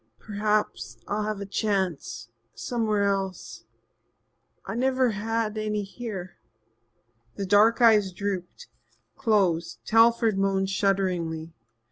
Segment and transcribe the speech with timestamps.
[0.17, 3.65] Perhaps I'll have a chance somewhere else.
[4.65, 6.37] I've never had any here."
[7.35, 8.65] The dark eyes drooped
[9.15, 9.77] closed.
[9.85, 11.53] Telford moaned shudderingly.